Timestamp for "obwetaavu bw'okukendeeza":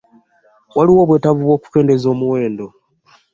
1.03-2.07